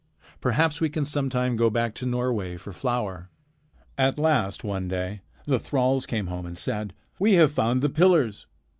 [0.39, 3.29] Perhaps we can sometime go back to Norway for flour."
[3.99, 8.47] At last one day the thralls came home and said: "We have found the pillars."